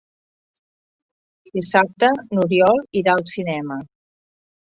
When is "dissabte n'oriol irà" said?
1.57-3.15